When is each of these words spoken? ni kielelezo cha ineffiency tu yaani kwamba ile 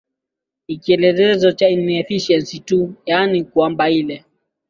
ni 0.67 0.75
kielelezo 0.77 1.51
cha 1.51 1.69
ineffiency 1.69 2.59
tu 2.59 2.93
yaani 3.05 3.43
kwamba 3.43 3.89
ile 3.89 4.25